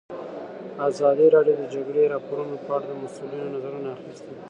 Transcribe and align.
ازادي 0.89 1.27
راډیو 1.35 1.55
د 1.57 1.59
د 1.67 1.71
جګړې 1.73 2.11
راپورونه 2.13 2.55
په 2.65 2.69
اړه 2.75 2.85
د 2.89 2.91
مسؤلینو 3.03 3.47
نظرونه 3.55 3.89
اخیستي. 3.95 4.33